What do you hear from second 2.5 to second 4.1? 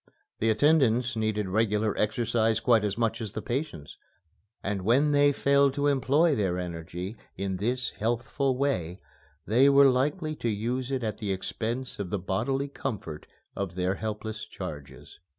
quite as much as the patients